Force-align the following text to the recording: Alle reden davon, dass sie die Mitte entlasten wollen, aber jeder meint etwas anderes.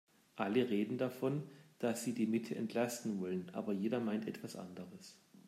Alle 0.35 0.67
reden 0.71 0.97
davon, 0.97 1.43
dass 1.77 2.03
sie 2.03 2.15
die 2.15 2.25
Mitte 2.25 2.55
entlasten 2.55 3.19
wollen, 3.19 3.51
aber 3.53 3.71
jeder 3.71 3.99
meint 3.99 4.27
etwas 4.27 4.55
anderes. 4.55 5.15